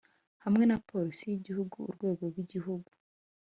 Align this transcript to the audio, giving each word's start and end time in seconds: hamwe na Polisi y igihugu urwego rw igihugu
hamwe 0.43 0.63
na 0.67 0.77
Polisi 0.87 1.23
y 1.27 1.35
igihugu 1.39 1.75
urwego 1.89 2.21
rw 2.31 2.37
igihugu 2.43 2.89